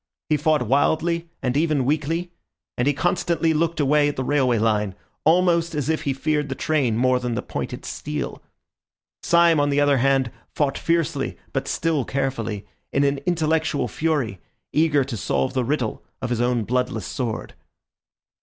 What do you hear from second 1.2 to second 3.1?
and even weakly, and he